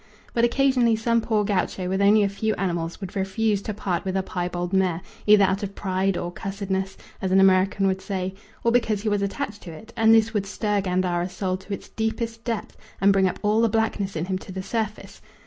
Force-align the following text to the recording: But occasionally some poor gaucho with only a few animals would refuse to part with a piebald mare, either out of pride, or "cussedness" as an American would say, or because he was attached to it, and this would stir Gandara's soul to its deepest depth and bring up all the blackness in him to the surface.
But 0.33 0.43
occasionally 0.43 0.95
some 0.95 1.21
poor 1.21 1.45
gaucho 1.45 1.87
with 1.87 2.01
only 2.01 2.23
a 2.23 2.27
few 2.27 2.55
animals 2.55 2.99
would 3.01 3.15
refuse 3.15 3.61
to 3.61 3.71
part 3.75 4.03
with 4.03 4.17
a 4.17 4.23
piebald 4.23 4.73
mare, 4.73 5.01
either 5.27 5.43
out 5.43 5.61
of 5.61 5.75
pride, 5.75 6.17
or 6.17 6.31
"cussedness" 6.31 6.97
as 7.21 7.31
an 7.31 7.39
American 7.39 7.85
would 7.85 8.01
say, 8.01 8.33
or 8.63 8.71
because 8.71 9.03
he 9.03 9.09
was 9.09 9.21
attached 9.21 9.61
to 9.61 9.71
it, 9.71 9.93
and 9.95 10.11
this 10.11 10.33
would 10.33 10.47
stir 10.47 10.81
Gandara's 10.81 11.33
soul 11.33 11.55
to 11.57 11.73
its 11.75 11.89
deepest 11.89 12.43
depth 12.43 12.75
and 12.99 13.13
bring 13.13 13.27
up 13.27 13.37
all 13.43 13.61
the 13.61 13.69
blackness 13.69 14.15
in 14.15 14.25
him 14.25 14.39
to 14.39 14.51
the 14.51 14.63
surface. 14.63 15.21